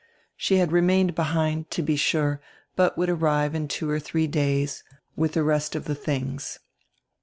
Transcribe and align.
She 0.35 0.55
had 0.55 0.71
remained 0.71 1.13
behind, 1.13 1.69
to 1.69 1.83
be 1.83 1.95
sure, 1.95 2.41
but 2.75 2.97
would 2.97 3.07
arrive 3.11 3.53
in 3.53 3.67
two 3.67 3.87
or 3.91 3.99
diree 3.99 4.25
days 4.31 4.83
widi 5.15 5.33
die 5.33 5.41
rest 5.41 5.75
of 5.75 5.85
the 5.85 5.93
tilings. 5.93 6.57